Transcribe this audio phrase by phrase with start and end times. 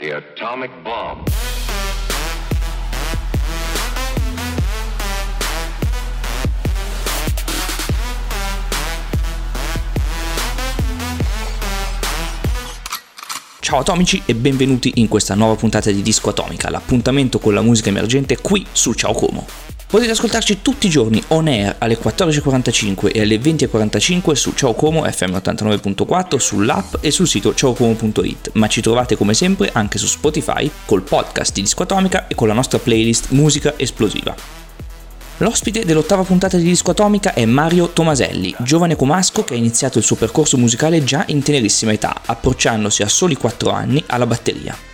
[0.00, 1.28] The atomic bomb.
[13.60, 17.90] Ciao atomici e benvenuti in questa nuova puntata di Disco Atomica, l'appuntamento con la musica
[17.90, 19.79] emergente qui su Ciao Como.
[19.90, 25.02] Potete ascoltarci tutti i giorni on air alle 14.45 e alle 20.45 su Ciao Como
[25.02, 30.70] FM 89.4, sull'app e sul sito ciaocomo.it, ma ci trovate come sempre anche su Spotify
[30.84, 34.32] col podcast di Disco Atomica e con la nostra playlist Musica Esplosiva.
[35.38, 40.04] L'ospite dell'ottava puntata di Disco Atomica è Mario Tomaselli, giovane comasco che ha iniziato il
[40.04, 44.89] suo percorso musicale già in tenerissima età, approcciandosi a soli 4 anni alla batteria.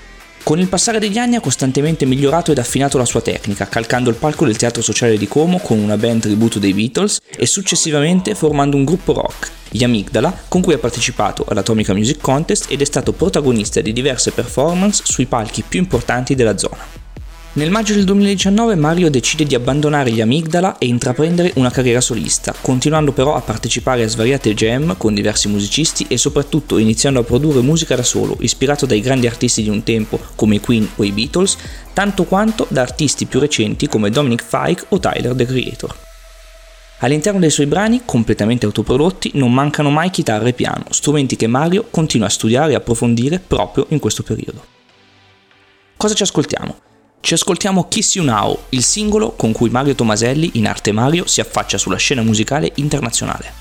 [0.46, 4.14] Con il passare degli anni ha costantemente migliorato ed affinato la sua tecnica, calcando il
[4.14, 8.76] palco del Teatro Sociale di Como con una band tributo dei Beatles e successivamente formando
[8.76, 13.12] un gruppo rock, gli Amigdala, con cui ha partecipato all'Atomica Music Contest ed è stato
[13.12, 17.05] protagonista di diverse performance sui palchi più importanti della zona.
[17.56, 22.54] Nel maggio del 2019 Mario decide di abbandonare gli Amigdala e intraprendere una carriera solista,
[22.60, 27.62] continuando però a partecipare a svariate jam con diversi musicisti e soprattutto iniziando a produrre
[27.62, 31.12] musica da solo, ispirato dai grandi artisti di un tempo come i Queen o i
[31.12, 31.56] Beatles,
[31.94, 35.96] tanto quanto da artisti più recenti come Dominic Fike o Tyler the Creator.
[36.98, 41.86] All'interno dei suoi brani, completamente autoprodotti, non mancano mai chitarra e piano, strumenti che Mario
[41.90, 44.62] continua a studiare e approfondire proprio in questo periodo.
[45.96, 46.85] Cosa ci ascoltiamo?
[47.26, 51.40] Ci ascoltiamo Kiss You Now, il singolo con cui Mario Tomaselli, in arte Mario, si
[51.40, 53.52] affaccia sulla scena musicale internazionale.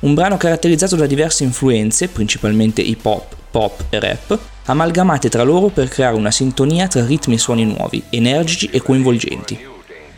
[0.00, 5.68] Un brano caratterizzato da diverse influenze, principalmente hip hop, pop e rap, amalgamate tra loro
[5.68, 9.58] per creare una sintonia tra ritmi e suoni nuovi, energici e coinvolgenti.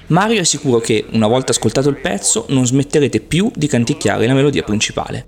[0.09, 4.35] Mario è sicuro che, una volta ascoltato il pezzo, non smetterete più di canticchiare la
[4.35, 5.25] melodia principale.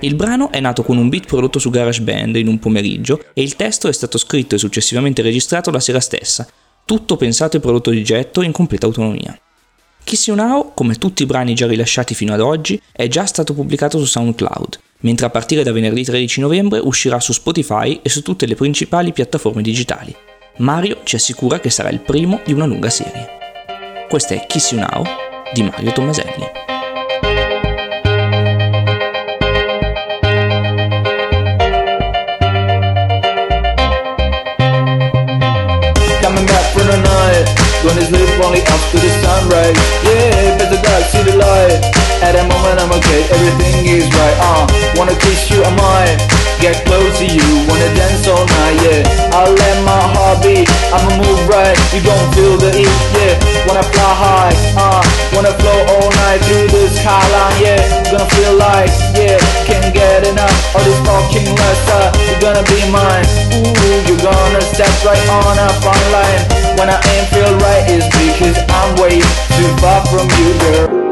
[0.00, 3.54] Il brano è nato con un beat prodotto su GarageBand in un pomeriggio e il
[3.54, 6.44] testo è stato scritto e successivamente registrato la sera stessa,
[6.88, 9.38] tutto pensato e prodotto di getto in completa autonomia.
[10.04, 13.52] Kiss You Now, come tutti i brani già rilasciati fino ad oggi, è già stato
[13.52, 18.22] pubblicato su SoundCloud, mentre a partire da venerdì 13 novembre uscirà su Spotify e su
[18.22, 20.16] tutte le principali piattaforme digitali.
[20.60, 23.28] Mario ci assicura che sarà il primo di una lunga serie.
[24.08, 25.04] Questa è Kiss You Now
[25.52, 26.57] di Mario Tomaselli.
[38.44, 39.74] Only up to the sunrise
[40.06, 41.82] Yeah, better God, see the light.
[42.22, 44.36] At that moment I'm okay, everything is right.
[44.38, 44.66] Uh,
[44.98, 45.70] wanna kiss you, I?
[45.74, 46.18] Might
[46.58, 49.30] Get close to you, wanna dance all night, yeah.
[49.34, 51.78] I'll let my heart beat, I'ma move right.
[51.94, 53.38] You gon' feel the heat, yeah.
[53.66, 55.02] Wanna fly high, uh
[55.34, 58.10] Wanna flow all night through the skyline, yeah.
[58.10, 59.47] Gonna feel like, yeah
[61.28, 66.78] fucking lifestyle You're gonna be mine, ooh You're gonna step right on a fine line.
[66.78, 71.07] When I ain't feel right is because I'm way too far from you, girl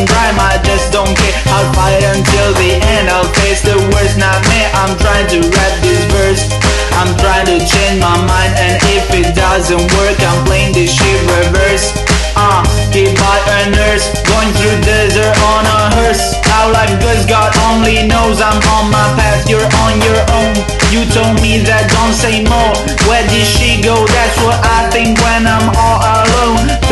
[0.00, 1.34] doesn't rhyme, I just don't care.
[1.52, 3.08] I'll fight until the end.
[3.08, 4.70] I'll face the worst nightmare.
[4.74, 6.48] I'm trying to rap this verse.
[6.96, 11.20] I'm trying to change my mind, and if it doesn't work, I'm playing this shit
[11.28, 11.92] reverse.
[12.36, 16.36] Uh, hit by a nurse, going through desert on a hearse.
[16.44, 18.40] How life goes, God only knows.
[18.40, 20.54] I'm on my path, you're on your own.
[20.88, 22.74] You told me that don't say more.
[23.08, 23.94] Where did she go?
[24.06, 26.19] That's what I think when I'm all alone.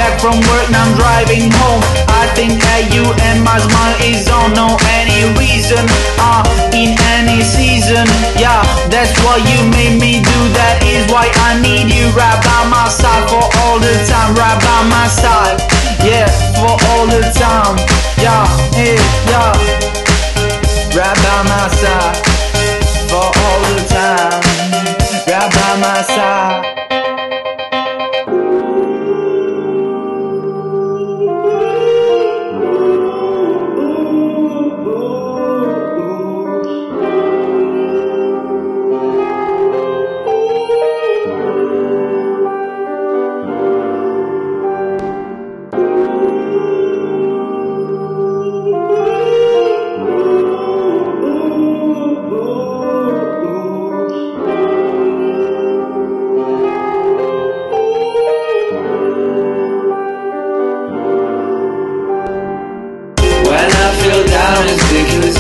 [0.09, 1.85] Back from work, now I'm driving home.
[2.09, 5.85] I think that you and my smile is on no any reason.
[6.17, 6.41] Uh,
[6.73, 8.09] in any season,
[8.41, 10.39] yeah, that's what you made me do.
[10.57, 14.33] That is why I need you right by my side for all the time.
[14.33, 15.61] Right by my side,
[16.01, 16.25] yeah,
[16.57, 17.77] for all the time.
[18.17, 18.97] Yeah, hey,
[19.29, 19.53] yeah,
[20.97, 22.38] right by my side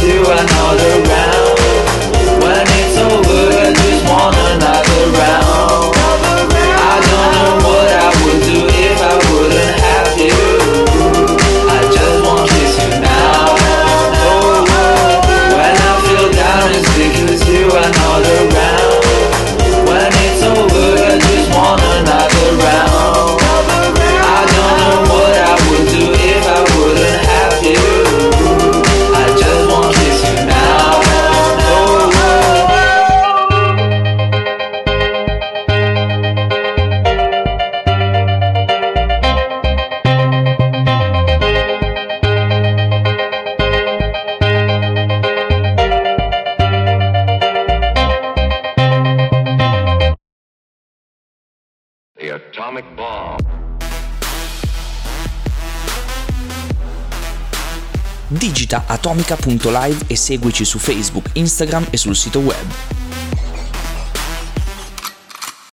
[0.08, 1.27] to another round.
[58.28, 62.97] Digita atomica.live e seguici su Facebook, Instagram e sul sito web.